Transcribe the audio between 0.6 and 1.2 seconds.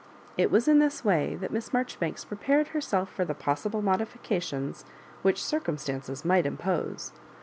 in this